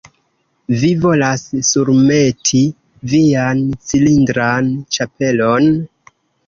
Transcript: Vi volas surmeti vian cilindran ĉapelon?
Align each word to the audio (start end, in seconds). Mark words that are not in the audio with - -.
Vi 0.83 0.87
volas 1.03 1.43
surmeti 1.67 2.63
vian 3.15 3.63
cilindran 3.93 4.75
ĉapelon? 4.99 5.75